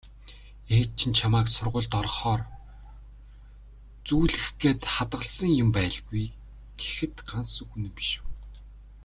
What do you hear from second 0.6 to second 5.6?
"Ээж чинь чамайг сургуульд орохоор зүүлгэх гээд хадгалсан